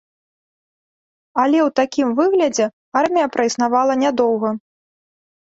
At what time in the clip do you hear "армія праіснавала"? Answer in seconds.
3.03-3.93